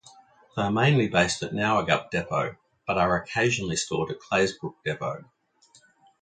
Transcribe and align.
They 0.55 0.63
are 0.63 0.71
mainly 0.71 1.09
based 1.09 1.43
at 1.43 1.51
Nowergup 1.53 2.09
depot 2.09 2.55
but 2.87 2.97
are 2.97 3.21
occasionally 3.21 3.75
stored 3.75 4.09
at 4.09 4.17
Claisebrook 4.19 4.73
Depot. 4.83 5.25